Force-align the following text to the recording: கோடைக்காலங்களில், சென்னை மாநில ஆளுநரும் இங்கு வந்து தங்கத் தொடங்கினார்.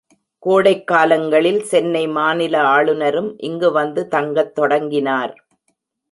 கோடைக்காலங்களில், 0.43 1.59
சென்னை 1.61 2.07
மாநில 2.07 2.61
ஆளுநரும் 2.61 3.37
இங்கு 3.39 3.71
வந்து 3.71 4.07
தங்கத் 4.07 4.55
தொடங்கினார். 4.55 5.33